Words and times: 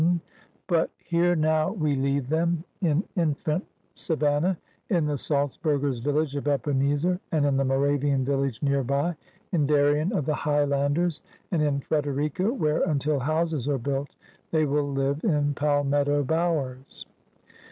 iM 0.01 0.07
nONEEBS 0.07 0.13
OF 0.15 0.17
THE 0.17 0.23
OLD 0.23 0.23
SOUTH 0.33 0.61
But 0.65 0.89
here 0.97 1.35
now 1.35 1.71
we 1.73 1.95
leave 1.95 2.29
them— 2.29 2.63
in 2.81 3.03
infant 3.15 3.67
Savan 3.93 4.41
nah— 4.41 4.55
in 4.97 5.05
the 5.05 5.13
Salzbuigers* 5.15 6.01
village 6.01 6.35
of 6.35 6.47
Ebenezer 6.47 7.19
and 7.31 7.45
in 7.45 7.55
the 7.55 7.63
Moravian 7.63 8.25
village 8.25 8.63
nearby— 8.63 9.15
in 9.51 9.67
Darien 9.67 10.11
of 10.11 10.25
the 10.25 10.33
Highlanders— 10.33 11.21
and 11.51 11.61
in 11.61 11.81
Frederica, 11.81 12.51
where 12.51 12.81
until 12.81 13.19
houses 13.19 13.67
are 13.67 13.77
built 13.77 14.15
they 14.49 14.65
will 14.65 14.91
live 14.91 15.23
in 15.23 15.53
palmetto 15.53 16.23
bowers. 16.23 17.05